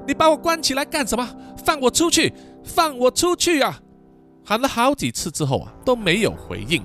[0.07, 1.29] 你把我关起来干什么？
[1.65, 2.33] 放我出去！
[2.63, 3.77] 放我出去啊！”
[4.45, 6.81] 喊了好几次之后啊，都没有回应。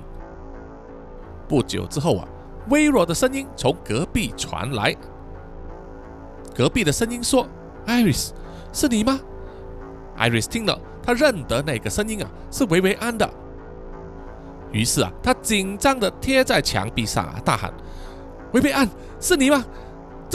[1.47, 2.27] 不久之后啊，
[2.69, 4.93] 微弱的声音从隔壁传来。
[6.53, 7.47] 隔壁的声音说
[7.87, 8.31] ：“Iris，
[8.73, 9.17] 是你吗
[10.17, 13.29] ？”Iris 听了，他认得那个声音啊，是维维安的。
[14.73, 17.73] 于是啊，他紧张的贴在墙壁上啊，大喊
[18.51, 18.85] ：“维维安，
[19.21, 19.63] 是你吗？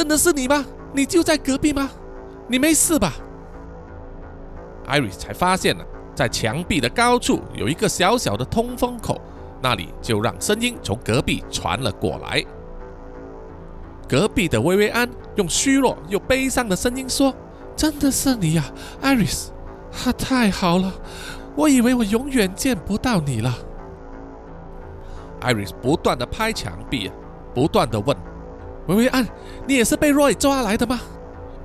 [0.01, 0.65] 真的是你吗？
[0.95, 1.91] 你就在隔壁吗？
[2.49, 3.13] 你没事吧
[4.87, 5.85] 艾瑞斯才发现呢，
[6.15, 9.21] 在墙壁的高处有一个小小的通风口，
[9.61, 12.43] 那里就让声音从隔壁传了过来。
[14.09, 17.35] 隔壁的薇薇安用虚弱又悲伤的声音说
[17.77, 18.65] ：“真的是你呀
[19.03, 19.49] ，Iris，
[20.07, 20.91] 啊，太好了，
[21.55, 23.55] 我以为我永远见不到你了。
[25.43, 27.13] 艾瑞斯不断的拍墙壁，
[27.55, 28.17] 不断的问
[28.87, 29.27] ：“薇薇安，
[29.67, 31.01] 你也是被 Roy 抓来的吗？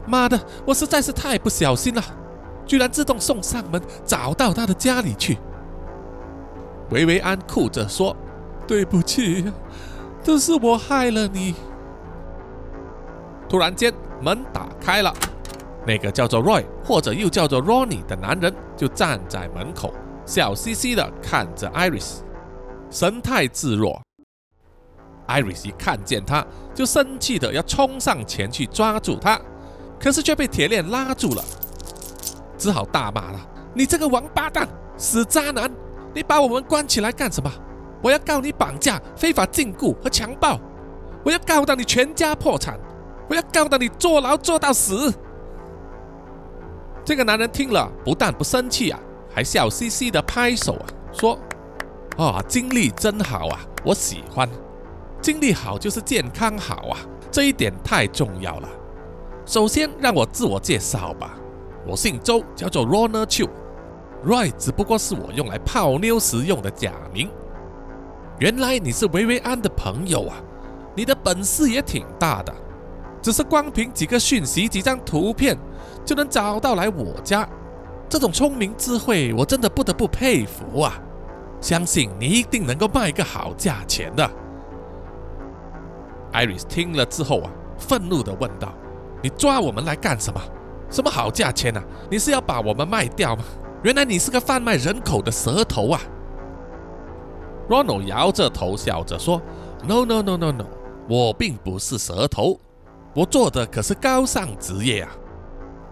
[0.05, 2.03] 妈的，我实在是太不小心了，
[2.65, 5.37] 居然自动送上门找到他的家里去。”
[6.91, 8.15] 薇薇安哭着说
[8.67, 9.51] ：“对不起，
[10.23, 11.55] 都是我害了你。”
[13.49, 15.11] 突然间，门打开了，
[15.87, 19.93] 那个叫做 Roy 或者又叫做 Ronnie 的男人就站在门口，
[20.25, 22.17] 笑嘻嘻的看着 Iris，
[22.91, 23.99] 神态自若。
[25.27, 29.39] Iris 一看见他，就生气的要冲上前去抓住他，
[29.99, 31.43] 可是却被铁链拉住了，
[32.57, 33.39] 只好大骂了
[33.73, 35.71] ：“你这个王八蛋，死渣男！
[36.13, 37.51] 你把我们关起来干什么？
[38.01, 40.59] 我要告你绑架、非法禁锢和强暴，
[41.23, 42.79] 我要告到你全家破产！”
[43.27, 45.11] 我要告到你坐牢坐到死！
[47.03, 48.99] 这个男人听了，不但不生气啊，
[49.33, 51.39] 还笑嘻嘻的拍手啊，说
[52.17, 54.47] ：“啊，精力真好啊，我喜欢。
[55.25, 56.99] 精力好就是健康好啊，
[57.31, 58.69] 这一点太重要了。
[59.43, 61.35] 首先让我自我介绍吧，
[61.83, 67.27] 我姓周，叫做 Ronald Chu，Roy 只不过是我用来泡妞时用的假名。
[68.37, 70.35] 原来你是维维安的朋友啊，
[70.95, 72.53] 你的本事也挺大的。”
[73.19, 75.57] 只是光凭几个讯息、几张图片
[76.05, 77.49] 就能找到来我家，
[78.07, 81.01] 这种聪明智慧，我真的不得不佩服啊！
[81.59, 84.29] 相信你一定能够卖个好价钱的。
[86.35, 88.73] 艾瑞斯听了之后啊，愤怒地问道
[89.23, 90.41] ：“你抓我们来干什么？
[90.89, 91.81] 什么好价钱啊？
[92.11, 93.43] 你是要把我们卖掉吗？
[93.83, 96.01] 原来你是个贩卖人口的蛇头啊
[97.69, 99.41] ！”Ronald 摇着头笑着说
[99.87, 100.65] ：“No no no no no，
[101.07, 102.59] 我并不是蛇头。”
[103.15, 105.09] 我做的可是高尚职业啊！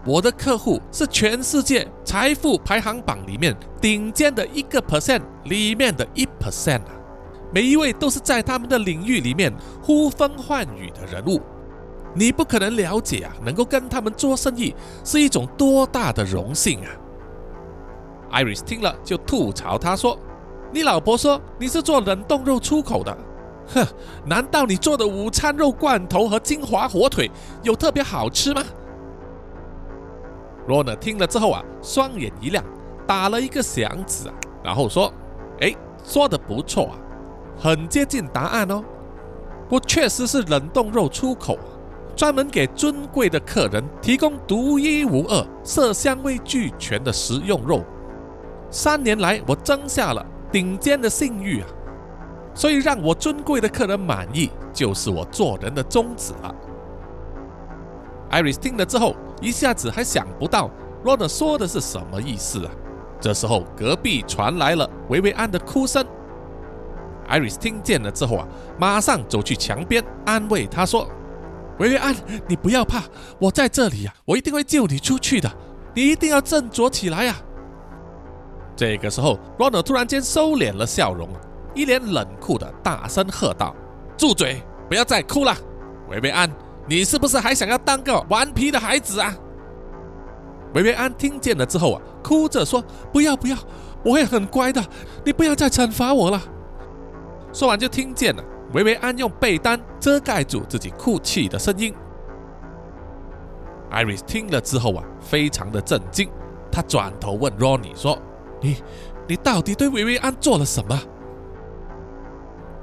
[0.06, 6.92] 我的客户是全世界财富排行榜里面顶尖的一个 percent 里面的一 percent 啊！
[7.54, 11.40] 每一位都是在他们的领域里面呼风唤雨的人物，
[12.16, 13.32] 你不可能了解啊！
[13.44, 16.90] 能够跟他们做生意是一种多大的荣幸啊
[18.32, 20.18] ！Iris 听了就吐槽他说
[20.74, 23.16] ：“你老婆说你是做冷冻肉出口的。”
[23.74, 23.86] 哼，
[24.26, 27.30] 难道你做的午餐肉罐头和金华火腿
[27.62, 28.64] 有特别好吃吗？
[30.68, 32.64] 罗纳听了之后啊，双眼一亮，
[33.06, 35.14] 打了一个响指啊，然后说
[35.62, 36.98] ：“哎，说的不错啊，
[37.64, 38.84] 很接近答案哦。
[39.70, 41.58] 我确实是冷冻肉出口，
[42.14, 47.82] 专门给尊贵的客人提供独一无二、色香味俱全的食用肉。
[48.70, 51.68] 三年来，我争下了顶尖的信誉啊。”
[52.54, 56.54] 所以让我尊贵的客人满意，就是我做人的宗旨了。
[58.30, 60.70] 艾瑞斯听了之后，一下子还想不到
[61.06, 62.72] 罗德说的是什么意思啊！
[63.22, 66.06] 这时候，隔壁传来了维维安的哭声。
[67.28, 71.08] 艾瑞斯听见了之后啊，马上走去墙边安慰他说
[71.80, 72.16] ：“维维安，
[72.48, 73.04] 你不要怕，
[73.40, 75.52] 我在这里呀，我一定会救你出去的。
[75.96, 77.36] 你一定要振作起来呀！”
[78.76, 81.30] 这个时候，罗纳突然间收敛了笑容。
[81.76, 83.76] 一脸冷酷的大声喝道
[84.16, 84.62] ：“住嘴！
[84.88, 85.56] 不要再哭了，
[86.10, 86.48] 维维安，
[86.88, 89.34] 你是不是还想要当个顽皮的孩子啊？”
[90.76, 93.58] 维维安听见了之后啊，哭着说：“不要不要，
[94.04, 94.84] 我会很乖的，
[95.26, 96.40] 你不要再惩罚我了。”
[97.54, 101.94] 说完就听见了维维安用被单遮盖住自己哭泣的声音。
[103.92, 106.28] 艾瑞斯听了之后啊，非常的震惊，
[106.72, 108.18] 他转头问 Ronnie 说
[108.60, 108.78] ：“你，
[109.28, 111.00] 你到底对维维安做了什么？”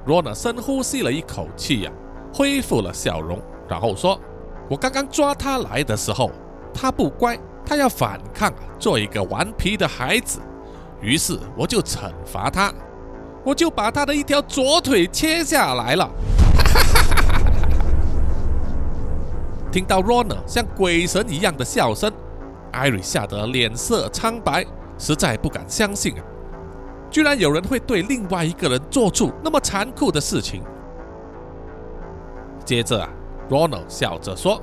[0.06, 1.92] 罗纳深呼吸了一口气呀，
[2.32, 4.18] 恢复了笑容，然后说
[4.70, 6.30] ：“我刚刚抓他来的时候，
[6.72, 10.38] 他不乖，他要反抗，做一个顽皮的孩子。
[11.00, 12.72] 于是我就惩罚他，
[13.44, 16.04] 我就把他的一条左腿切下来了。”
[16.54, 17.68] 哈哈哈哈哈哈
[19.72, 22.12] 听到罗纳像鬼神一样的笑声，
[22.72, 24.64] 艾瑞吓得脸色苍白，
[24.98, 26.22] 实在不敢相信啊！
[27.10, 30.62] 居然有人会对另外一个人做出那么残酷的事情。
[32.64, 33.08] 接着啊
[33.48, 34.60] ，Ronald 笑着说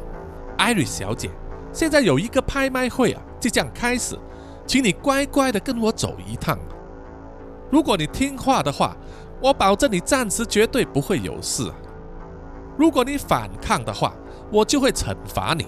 [0.58, 1.30] 艾瑞小姐，
[1.74, 4.18] 现在有一个拍卖会啊，即将开始，
[4.66, 6.58] 请你乖乖的跟我走一趟。
[7.70, 8.96] 如果你听话的话，
[9.42, 11.72] 我保证你暂时绝对不会有事；
[12.78, 14.14] 如果你反抗的话，
[14.52, 15.68] 我就会惩罚你，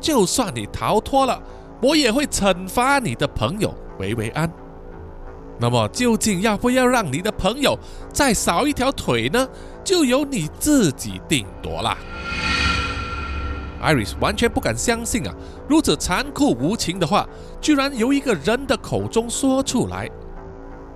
[0.00, 1.40] 就算你逃脱了，
[1.82, 4.50] 我也会惩罚你的朋友维维安。
[5.58, 7.78] 那么，究竟要不要让你的朋友
[8.12, 9.46] 再少一条腿呢？
[9.84, 11.96] 就由你自己定夺了。
[13.82, 15.34] Iris 完全不敢相信啊，
[15.68, 17.28] 如此残酷无情的话，
[17.60, 20.08] 居然由一个人的口中说出来。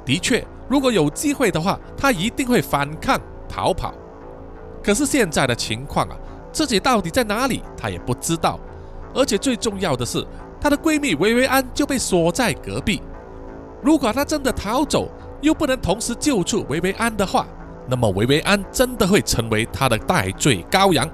[0.06, 3.92] 的确，如果有机会的话，他一定会反抗逃跑。
[4.82, 6.16] 可是现在的情况啊，
[6.52, 8.58] 自己到底在哪里，他也不知道。
[9.12, 10.24] 而且最重要的是，
[10.60, 13.02] 她的闺蜜维维安就被锁在隔壁。
[13.82, 15.08] 如果她真的逃走，
[15.40, 17.46] 又不能同时救出维维安的话，
[17.88, 21.08] 那么维维安真的会成为她的代罪羔羊。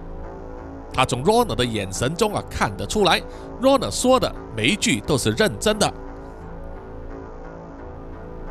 [0.93, 3.23] 他从 Rona 的眼神中啊看得出来
[3.63, 5.91] ，Rona 说的每一句都是认真的。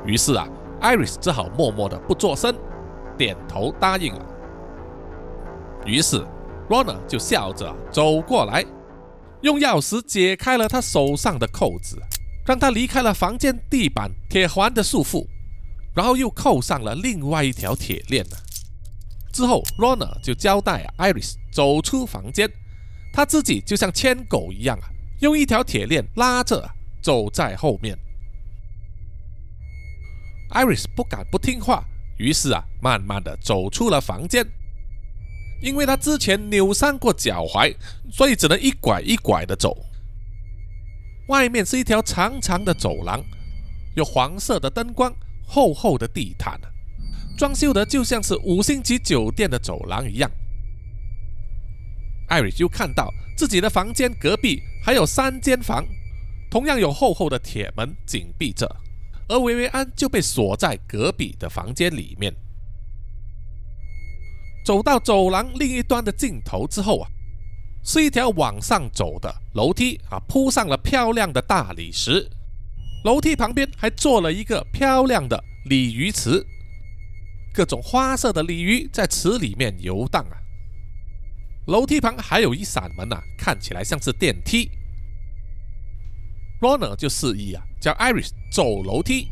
[0.06, 0.48] 于是啊
[0.82, 2.56] ，Iris 只好默默的不作声，
[3.18, 4.26] 点头答应了。
[5.86, 6.26] 于是
[6.70, 8.66] Rona 就笑着走过来，
[9.42, 12.02] 用钥匙解开了他手上的扣子。
[12.44, 15.28] 让他离开了房间地板铁环的束缚，
[15.94, 18.36] 然后又扣上了另外一条铁链呢。
[19.32, 22.52] 之后，Rona 就交代 Iris 走出房间，
[23.14, 26.68] 他自己就像牵狗一样啊，用一条铁链拉着
[27.00, 27.96] 走在后面。
[30.52, 31.86] Iris 不敢不听话，
[32.18, 34.46] 于是啊，慢慢的走出了房间。
[35.62, 37.76] 因为他之前扭伤过脚踝，
[38.12, 39.78] 所以只能一拐一拐的走。
[41.28, 43.24] 外面是一条长长的走廊，
[43.96, 45.14] 有黄色的灯光，
[45.46, 46.60] 厚厚的地毯，
[47.38, 50.30] 装修的就像是五星级酒店的走廊一样。
[52.28, 55.86] 艾瑞斯就看到自己的房间隔壁还有三间房，
[56.50, 58.68] 同样有厚厚的铁门紧闭着，
[59.32, 62.34] 而维维安就被锁在隔壁的房间里面。
[64.66, 67.10] 走到走廊另一端的尽头之后啊。
[67.84, 72.30] 是一条往上走的楼梯啊，铺上了漂亮的大理石。
[73.04, 76.46] 楼梯旁边还做了一个漂亮的鲤鱼池，
[77.52, 80.38] 各种花色的鲤鱼在池里面游荡啊。
[81.66, 84.70] 楼梯旁还有一扇门啊，看起来像是电梯。
[86.62, 89.28] Ronner 就示意啊，叫 Iris 走楼梯。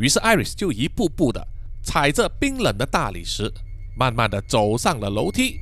[0.00, 1.46] 于是 Iris 就一步步的
[1.82, 3.50] 踩着冰冷的大理石，
[3.96, 5.60] 慢慢的走上了楼梯。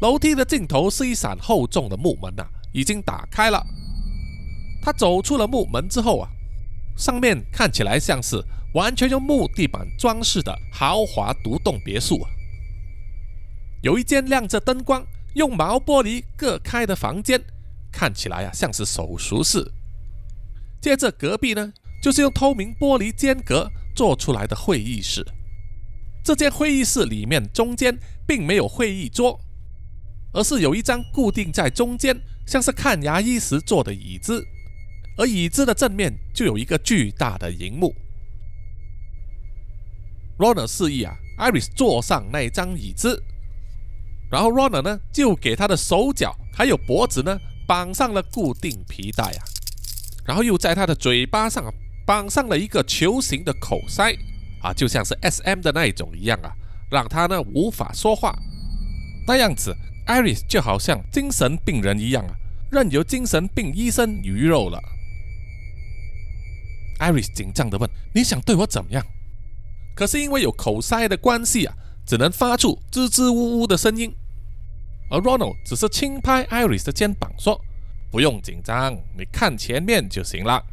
[0.00, 3.64] 楼梯的尽头是一扇厚重的木门呐，已经打开了。
[4.82, 6.28] 他走出了木门之后啊，
[6.96, 12.30] 上面看起来像是完全用木地板装饰的豪华独栋别墅啊。
[13.82, 17.40] 有一间亮着灯光、用毛玻璃隔开的房间，
[17.92, 19.70] 看起来啊像是手术室。
[20.82, 25.24] 接着隔壁呢，就是用透明玻璃间隔做出来的会议室。
[26.22, 29.40] 这间会议室里面中间并没有会议桌。
[30.34, 34.42] 而是有一张固定在中间，像是看牙医时坐的椅子，
[35.18, 37.94] 而椅子的正面就有一个巨大的荧幕。
[40.38, 43.22] Ronner 示意啊，Iris 坐上那张椅子，
[44.30, 49.44] 然后 Ronner 呢就给他的手脚还有脖子呢绑上了固定皮带啊，
[50.24, 51.72] 然后又在他的嘴巴上
[52.06, 54.12] 绑上了一个球形的口塞
[54.62, 56.52] 啊，就像是 SM 的那一种一样啊，
[56.90, 58.36] 让他呢无法说话，
[59.26, 59.76] 那样子。
[60.04, 62.34] Iris 就好像精神病人一样啊，
[62.72, 64.82] 任由精神病医生鱼肉了。
[66.98, 69.06] Iris 紧张地问：“你想对我怎么样？”
[69.94, 74.12] 可是因为有口塞的关系啊，只能发出支支吾吾的声音。
[75.08, 77.60] 而 Ronald 只是轻拍 Iris 的肩膀说
[78.12, 80.64] ：“不用紧张，你看前面就行了。”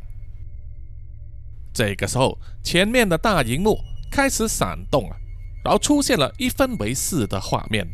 [1.73, 3.79] 这个时候，前面的大荧幕
[4.11, 5.17] 开始闪动啊，
[5.63, 7.87] 然后出现了一分为四的画面。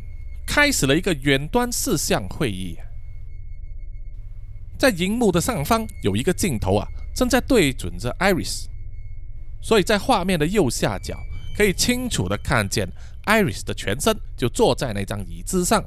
[0.47, 2.77] 开始了一个远端视像会议，
[4.77, 8.65] 在荧幕的上方有一个镜头啊，正在对准着 Iris，
[9.59, 11.17] 所以在画面的右下角
[11.57, 12.87] 可以清楚的看见
[13.25, 15.83] Iris 的全身就坐在那张椅子上，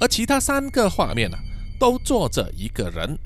[0.00, 1.36] 而其他三个画面呢
[1.78, 3.18] 都坐着一个人，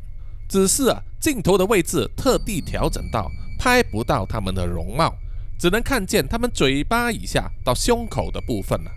[0.48, 5.14] 只是啊镜头的位置特地调整到拍不到他们的容貌，
[5.59, 8.90] 只能看见他们嘴巴以下到胸口的部分了。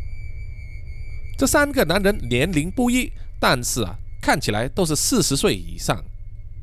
[1.37, 6.03] 这三个男人年龄不一，但是啊，看起来都是四十岁以上。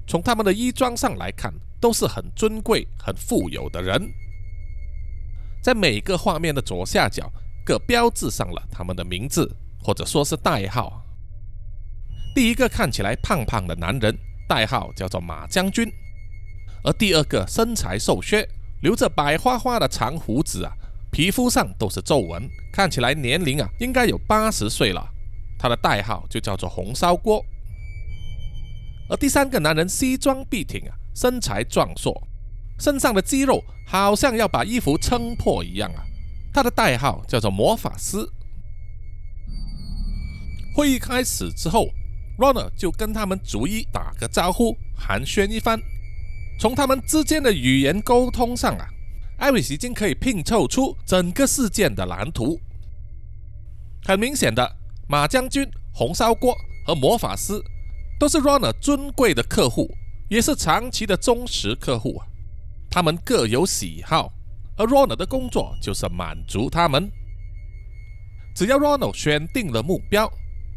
[0.06, 4.12] 从他们的衣装上来看，都是很尊贵、很富有的人。
[5.62, 7.30] 在每个画面的左下角，
[7.64, 11.04] 各标志上了他们的名字，或者说是代号。
[12.34, 14.16] 第一个看起来胖胖的男人，
[14.48, 15.86] 代号叫做马将军；
[16.82, 18.48] 而第二个身材瘦削，
[18.80, 20.72] 留着白花花的长胡子啊。
[21.10, 25.06] 皮肤上都是皱纹，看起来年龄啊应该有八十岁了。
[25.58, 27.44] 他的代号就叫做红烧锅。
[29.10, 32.26] 而第三个男人西装笔挺啊，身材壮硕，
[32.78, 36.02] 身上的肌肉好像要把衣服撑破一样啊。
[36.50, 38.16] 他的代号叫做魔法师。
[40.74, 41.86] 会议开始之后
[42.42, 45.80] ，Runner 就跟他们逐一打个招呼，寒暄一番。
[46.58, 48.88] 从他们之间的语言沟通上啊，
[49.38, 52.60] 艾瑞斯已经可以拼凑出整个事件的蓝图。
[54.04, 54.76] 很明显的，
[55.08, 57.52] 马将军、红烧锅和魔法师
[58.18, 59.88] 都是 Runner 尊贵的客户，
[60.28, 62.26] 也是长期的忠实客户啊。
[62.90, 64.32] 他们各有喜好，
[64.76, 67.08] 而 Runner 的工作就是满足他们。
[68.54, 70.30] 只要 Runner 选定了目标，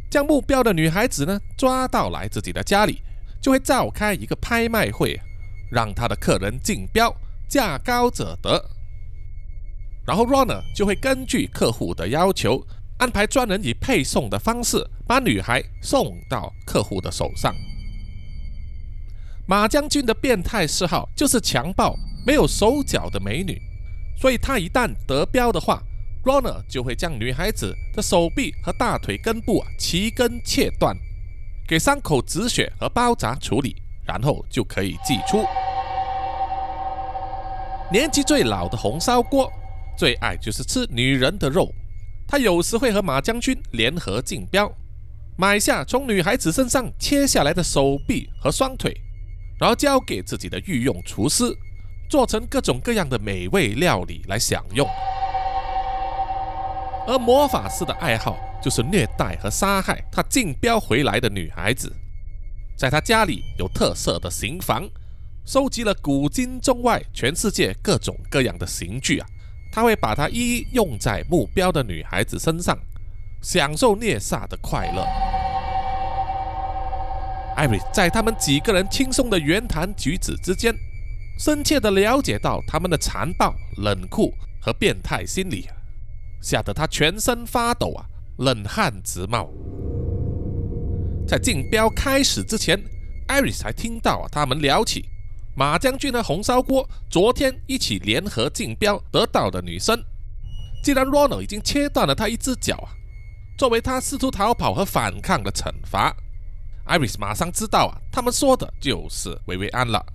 [0.09, 3.01] 将目标的女孩子呢抓到来自己的家里，
[3.41, 5.19] 就会召开一个拍卖会，
[5.71, 7.13] 让他的客人竞标，
[7.47, 8.63] 价高者得。
[10.05, 12.65] 然后 Runner 就会根据客户的要求。
[12.97, 17.53] 安排专人以配送的方式把女孩送到客户的手上。
[19.45, 21.93] 马将军的变态嗜好就是强暴
[22.25, 23.61] 没有手脚的美女，
[24.17, 25.83] 所以他一旦得标的话
[26.25, 30.97] ，Ronner 就会将女孩子的手臂和大腿根部啊齐根切断，
[31.67, 35.45] 给伤口止血和包扎处理，然后就可以寄出。
[37.91, 39.49] 年纪最老的红烧锅
[39.95, 41.71] 最爱就是吃女人的肉。
[42.27, 44.69] 他有时会和马将军联合竞标，
[45.37, 48.91] 买下从女孩子身上切下来的手臂和双腿，
[49.59, 51.43] 然后交给自己的御用厨师，
[52.09, 54.89] 做成各种各样的美味料理来享用。
[57.07, 61.91] 而魔法师的爱好就是虐待和杀害他竞标回来的女孩子。
[62.77, 64.89] 在他家里有特色的刑房，
[65.45, 69.27] 收集了古今中外全世界各种各样的刑具啊。
[69.71, 72.77] 他会把它一一用在目标的女孩子身上，
[73.41, 75.05] 享受虐杀的快乐。
[77.55, 80.73] 艾瑞在他们几个人轻松的言谈举止之间，
[81.39, 85.67] 深切地了解到他们的残暴、冷酷和变态心理，
[86.45, 88.05] 吓得他全身发抖啊，
[88.37, 89.49] 冷汗直冒。
[91.27, 92.79] 在竞标开始之前，
[93.27, 95.09] 艾瑞才听到啊，他们聊起。
[95.55, 99.99] 马将军和红烧锅昨天一起联合竞标得到的女生，
[100.83, 102.93] 既然 Ronald 已经切断了他一只脚啊，
[103.57, 106.15] 作为他试图逃跑和反抗的惩罚
[106.83, 110.05] 艾瑞斯马上知道啊，他们说的就是薇薇安了。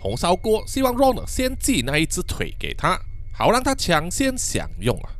[0.00, 2.98] 红烧锅希望 Ronald 先寄那一只腿给他，
[3.34, 5.10] 好让他抢先享用啊。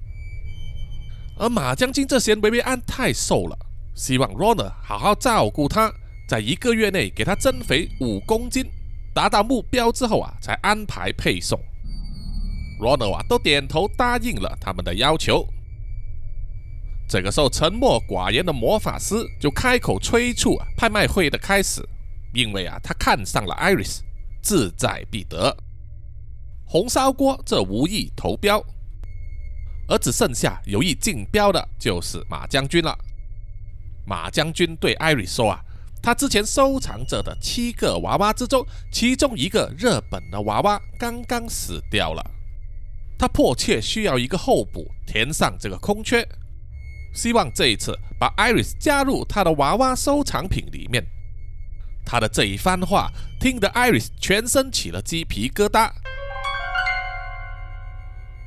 [1.39, 3.57] 而马将军这嫌薇薇安太瘦了，
[3.95, 5.93] 希望 rona 好好照顾她，
[6.29, 8.65] 在一个月内给她增肥五公斤。
[9.15, 11.59] 达到目标之后啊，才安排配送。
[12.81, 15.45] Ronald 啊，都点头答应了他们的要求。
[17.09, 21.83] 这个时候，沉默寡言的魔法师就开口催促啊，拍卖会的开始，
[22.33, 24.01] 因为啊，他看上了 Iris，
[24.43, 25.57] 志在必得。
[26.65, 28.63] 红烧锅这无意投标，
[29.89, 32.97] 而只剩下有意竞标的就是马将军了。
[34.07, 35.61] 马将军对艾瑞说啊。
[36.01, 42.25] 他之前收藏着的七个娃娃之中，其中一个日本的娃娃刚刚死掉了，
[43.19, 46.27] 他迫切需要一个候补填上这个空缺，
[47.13, 51.05] 希望这一次把 Iris 加入他的娃娃收藏品里面。
[52.07, 53.11] 他的这一番话
[53.41, 55.91] 听得 Iris 全身起了鸡皮疙瘩。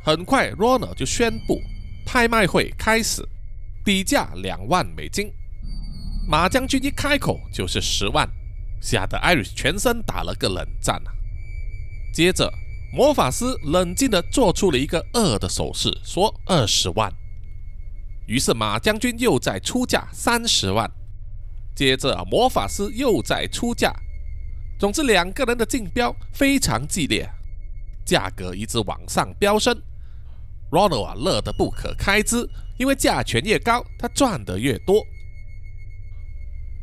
[0.03, 1.61] 很快，Ronald 就宣布
[2.05, 3.27] 拍卖会开始，
[3.85, 5.31] 底价两万美金。
[6.27, 8.27] 马将军一开口就是十万，
[8.81, 11.13] 吓得艾瑞斯全身打了个冷战啊！
[12.13, 12.51] 接着，
[12.91, 17.13] 魔法师冷静地做出了一个二的手势，说二十万。
[18.27, 20.89] 于是马将军又在出价三十万。
[21.75, 23.93] 接着，魔法师又在出价。
[24.79, 27.29] 总之，两个人的竞标非常激烈，
[28.03, 29.79] 价格一直往上飙升。
[30.71, 32.49] Ronald 啊，乐得不可开支，
[32.79, 35.05] 因为价钱越高，他赚得越多。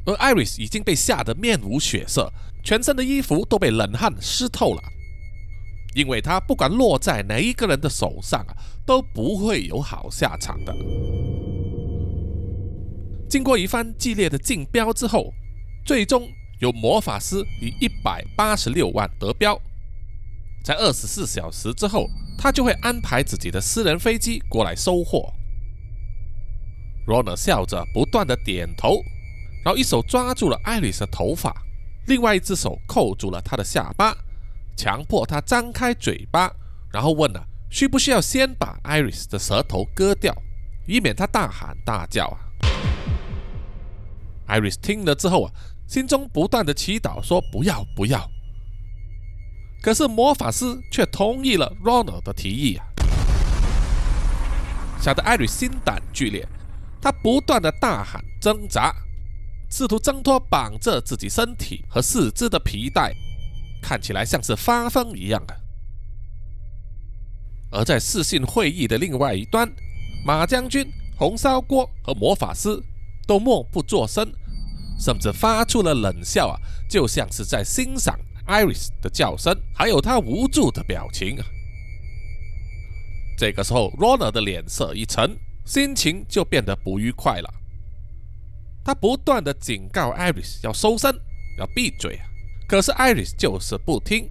[0.04, 2.32] 而 Iris 已经被吓得面无血色，
[2.62, 4.82] 全身的衣服都被冷汗湿透了，
[5.94, 10.74] 因为他不管落在哪一个人的手上啊，都不会有好下场的。
[13.28, 15.32] 经过一番激烈的竞标之后，
[15.84, 16.26] 最终
[16.60, 19.60] 由魔法师以一百八十六万得标，
[20.64, 22.08] 在二十四小时之后，
[22.38, 25.30] 他就会安排自己的私人飞机过来收货。
[27.06, 29.02] 罗纳笑着不断的点头。
[29.64, 31.54] 然后一手抓住了艾丽丝的头发，
[32.06, 34.16] 另外一只手扣住了她的下巴，
[34.76, 36.50] 强迫她张开嘴巴，
[36.90, 40.34] 然后问了：需不需要先把艾丽丝的舌头割掉，
[40.86, 42.38] 以免她大喊大叫啊
[44.46, 45.52] ？Iris 听了之后啊，
[45.86, 48.30] 心中不断的祈祷说：“不要，不要。”
[49.80, 52.84] 可是魔法师却同意了 Ronald 的提议啊，
[55.00, 56.46] 吓得艾瑞心胆俱裂，
[57.00, 58.92] 他不断的大喊挣扎，
[59.70, 63.14] 试图挣脱绑着自己身体和四肢的皮带，
[63.80, 65.54] 看起来像是发疯一样啊。
[67.70, 69.70] 而在视讯会议的另外一端，
[70.24, 72.82] 马将军、红烧锅和魔法师
[73.26, 74.26] 都默不作声，
[74.98, 76.58] 甚至发出了冷笑啊，
[76.90, 78.18] 就像是在欣赏。
[78.48, 81.36] Iris 的叫声，还有他无助的表情。
[83.36, 87.54] 这个时候，Rona 的脸色一沉，心情就变得不愉快了。
[88.84, 91.14] 他不断的警告 Iris 要收声，
[91.58, 92.24] 要闭嘴啊。
[92.66, 94.28] 可是 Iris 就是不听。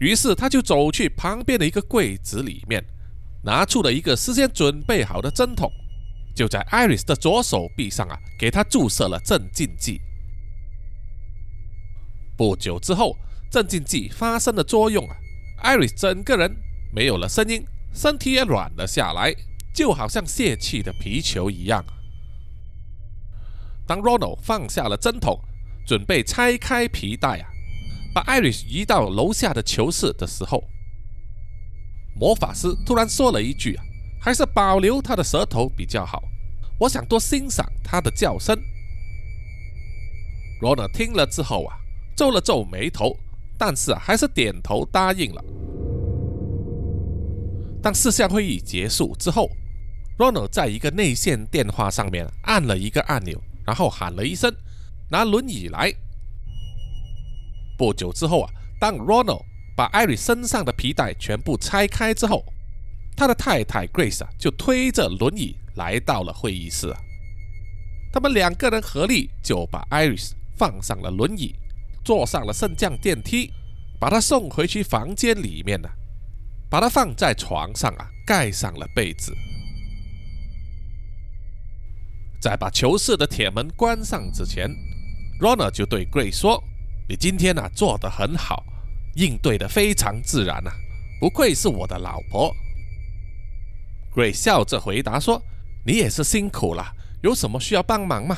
[0.00, 2.84] 于是他就走去旁边的一个柜子里面，
[3.44, 5.70] 拿出了一个事先准备好的针筒，
[6.34, 10.00] 就在 Iris 的左手臂上啊，给他注射了镇静剂。
[12.36, 13.16] 不久之后，
[13.50, 15.16] 镇静剂发生了作用啊，
[15.62, 16.56] 艾瑞整个人
[16.92, 19.32] 没有了声音，身体也软了下来，
[19.72, 21.84] 就好像泄气的皮球一样。
[23.86, 25.38] 当 Ronald 放下了针筒，
[25.86, 27.48] 准备拆开皮带啊，
[28.12, 30.64] 把艾瑞移到楼下的囚室的时候，
[32.16, 33.84] 魔法师突然说了一句啊
[34.20, 36.22] ：“还是保留他的舌头比较好，
[36.80, 38.58] 我想多欣赏他的叫声。
[40.60, 41.78] ”Ronald 听了之后啊。
[42.16, 43.16] 皱了皱眉头，
[43.58, 45.44] 但是还是点头答应了。
[47.82, 49.50] 当四项会议结束之后
[50.16, 54.50] ，Ronald 在一个内线电话上面按了一个按钮，然后喊了一声
[55.10, 55.92] ：“拿轮椅来。”
[57.76, 58.50] 不久之后啊，
[58.80, 59.42] 当 Ronald
[59.76, 62.44] 把艾瑞身上的皮带全部拆开之后，
[63.16, 66.94] 他的太太 Grace 啊就推着轮椅来到了会议室。
[68.12, 71.54] 他们两个人合力就把 Iris 放上了轮椅。
[72.04, 73.50] 坐上了升降电梯，
[73.98, 75.90] 把他送回去房间里面了，
[76.68, 79.34] 把他放在床上啊，盖上了被子，
[82.40, 84.68] 在把囚室的铁门关上之前
[85.40, 86.62] ，Rona 就对 Grace 说
[87.08, 88.62] ：“你今天呢做得很好，
[89.14, 90.70] 应对的非常自然呐，
[91.18, 92.54] 不愧是我的老婆。
[94.14, 95.42] ”Grace 笑着回答说
[95.86, 98.36] ：“你也是辛苦了，有什么需要帮忙吗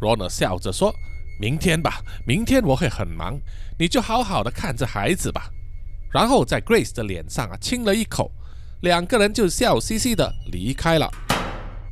[0.00, 0.94] ？”Rona 笑着说。
[1.38, 3.38] 明天吧，明天我会很忙，
[3.78, 5.50] 你就好好的看着孩子吧。
[6.12, 8.30] 然后在 Grace 的脸上啊亲了一口，
[8.82, 11.10] 两个人就笑嘻嘻的离开了。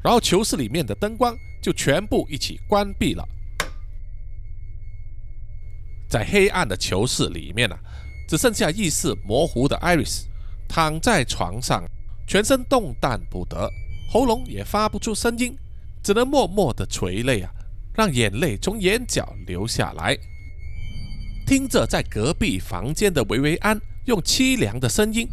[0.02, 3.26] 然后囚室里面的灯光就全部一起关闭了。
[6.08, 7.78] 在黑暗的囚室里面啊，
[8.28, 10.24] 只剩下意识模糊的 Iris
[10.68, 11.84] 躺在床上，
[12.26, 13.70] 全身动弹不得，
[14.10, 15.56] 喉咙也发不出声音，
[16.02, 17.50] 只能默默的垂泪啊。
[17.94, 20.16] 让眼泪从眼角流下来，
[21.46, 25.28] 听着在隔壁房间的维维安用凄凉的声音，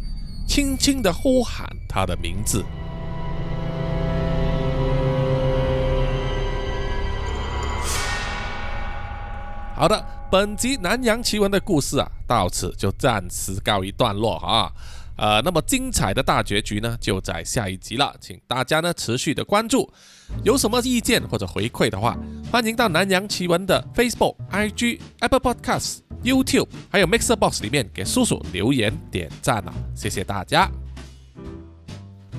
[0.46, 2.62] 轻轻的呼喊他的名字。
[9.74, 14.70] 好的，本集南洋奇闻的故事啊，到此就暂时告一段落啊。
[15.20, 19.86] 呃，那么精彩的大结局呢，就在下一集了，请大家呢持续的关注。
[20.42, 22.18] 有什么意见或者回馈的话，
[22.50, 30.70] 欢迎到南洋奇闻的 Facebook、IG、Apple Podcasts、YouTube 还有 Mixer Box 里面给叔叔留言点赞啊，谢谢大家。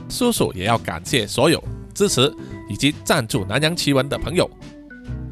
[0.10, 1.64] 叔叔也要感谢所有
[1.94, 2.34] 支持
[2.68, 4.50] 以及赞助南洋奇闻的朋友。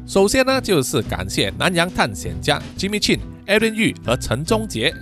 [0.06, 4.94] 首先呢，就是感谢南洋探险家 Jimmy Chin、Aaron Yu 和陈忠杰。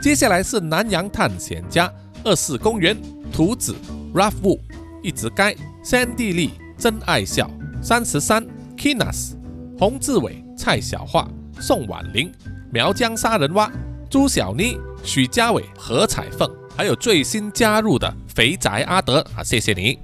[0.00, 1.92] 接下来是南洋探险家
[2.22, 2.96] 二四公园、
[3.32, 3.74] 图子、
[4.14, 4.58] Ralph Wu、
[5.02, 7.50] 一直该、三地利、真爱笑、
[7.82, 9.32] 三十三、Kinas、
[9.78, 11.28] 洪志伟、蔡小桦、
[11.60, 12.32] 宋婉玲、
[12.72, 13.70] 苗疆杀人蛙、
[14.08, 19.98] 朱小妮、许家伟、何彩凤，还有最新加入的肥宅阿德啊，谢谢你。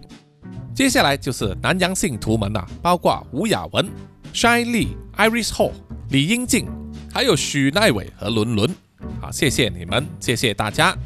[0.75, 3.89] 接下来就是南洋信徒们呐，包括吴雅文、
[4.33, 5.73] Shine Lee、Iris Hall、
[6.09, 6.67] 李英静，
[7.13, 8.75] 还有许奈伟和伦伦。
[9.21, 10.97] 好，谢谢你们，谢谢大家。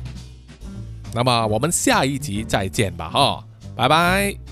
[1.14, 3.44] 那么我们下一集再见吧，哈，
[3.74, 4.45] 拜拜。